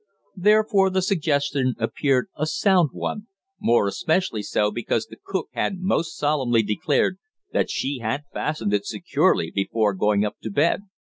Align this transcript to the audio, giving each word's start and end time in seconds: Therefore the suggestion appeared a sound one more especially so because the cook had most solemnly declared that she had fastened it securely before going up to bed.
Therefore 0.35 0.89
the 0.89 1.03
suggestion 1.03 1.75
appeared 1.77 2.29
a 2.35 2.47
sound 2.47 2.89
one 2.91 3.27
more 3.59 3.85
especially 3.87 4.41
so 4.41 4.71
because 4.71 5.05
the 5.05 5.17
cook 5.23 5.49
had 5.51 5.79
most 5.81 6.17
solemnly 6.17 6.63
declared 6.63 7.19
that 7.53 7.69
she 7.69 7.99
had 7.99 8.23
fastened 8.33 8.73
it 8.73 8.87
securely 8.87 9.51
before 9.51 9.93
going 9.93 10.25
up 10.25 10.39
to 10.41 10.49
bed. 10.49 10.81